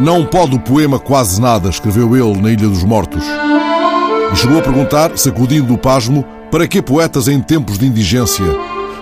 [0.00, 3.24] Não pode o poema quase nada, escreveu ele na Ilha dos Mortos.
[4.32, 8.44] E chegou a perguntar, sacudindo o pasmo, para que poetas em tempos de indigência?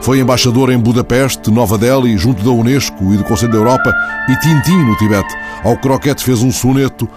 [0.00, 3.92] Foi embaixador em Budapeste, Nova Delhi, junto da Unesco e do Conselho da Europa,
[4.28, 5.34] e Tintim no Tibete.
[5.62, 7.08] Ao croquete fez um soneto,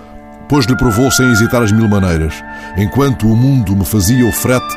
[0.49, 2.33] pois lhe provou sem hesitar as mil maneiras.
[2.77, 4.75] Enquanto o mundo me fazia o frete,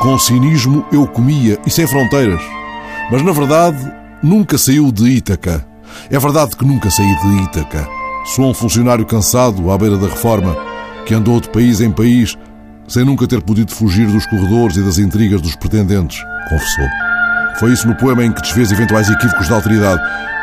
[0.00, 2.42] com cinismo eu comia e sem fronteiras.
[3.10, 3.78] Mas na verdade,
[4.22, 5.64] nunca saiu de Ítaca.
[6.10, 7.95] É verdade que nunca saí de Ítaca.
[8.26, 10.56] Sou um funcionário cansado à beira da reforma,
[11.06, 12.36] que andou de país em país
[12.88, 16.86] sem nunca ter podido fugir dos corredores e das intrigas dos pretendentes, confessou.
[17.58, 20.02] Foi isso no poema em que desfez eventuais equívocos da autoridade.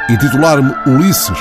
[0.09, 1.38] Intitular-me Ulisses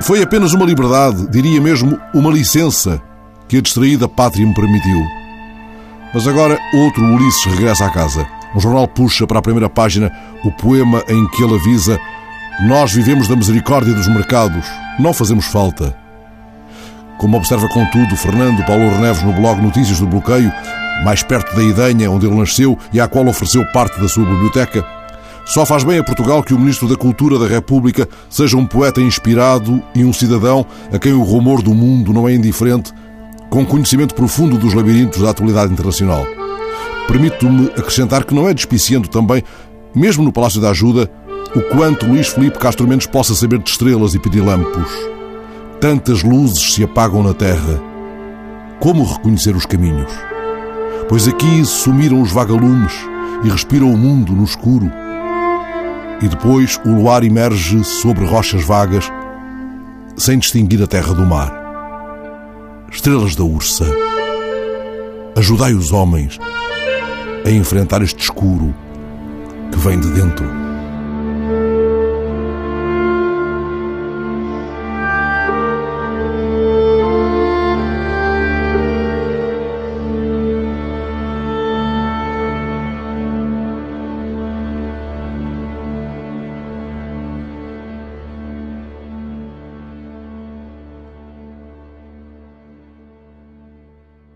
[0.00, 3.00] foi apenas uma liberdade, diria mesmo uma licença,
[3.48, 5.04] que a distraída pátria me permitiu.
[6.12, 8.26] Mas agora outro Ulisses regressa à casa.
[8.54, 10.12] Um jornal puxa para a primeira página
[10.44, 11.98] o poema em que ele avisa:
[12.60, 14.66] Nós vivemos da misericórdia dos mercados,
[14.98, 15.96] não fazemos falta.
[17.16, 20.52] Como observa, contudo, Fernando Paulo Reneves no blog Notícias do Bloqueio,
[21.04, 24.84] mais perto da Idenha, onde ele nasceu e à qual ofereceu parte da sua biblioteca,
[25.44, 29.00] só faz bem a Portugal que o Ministro da Cultura da República seja um poeta
[29.00, 32.92] inspirado e um cidadão a quem o rumor do mundo não é indiferente,
[33.48, 36.26] com conhecimento profundo dos labirintos da atualidade internacional.
[37.06, 39.44] Permito-me acrescentar que não é despiciando também,
[39.94, 41.08] mesmo no Palácio da Ajuda,
[41.58, 44.88] o quanto Luís Filipe Castro Mendes possa saber de estrelas e pirilampos.
[45.80, 47.82] Tantas luzes se apagam na terra.
[48.78, 50.12] Como reconhecer os caminhos?
[51.08, 52.92] Pois aqui sumiram os vagalumes
[53.42, 54.88] e respira o mundo no escuro.
[56.22, 59.10] E depois o luar emerge sobre rochas vagas,
[60.16, 61.52] sem distinguir a terra do mar.
[62.88, 63.84] Estrelas da Ursa,
[65.36, 66.38] ajudai os homens
[67.44, 68.72] a enfrentar este escuro
[69.72, 70.67] que vem de dentro.